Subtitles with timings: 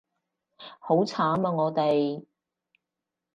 [0.79, 2.25] 好慘啊我哋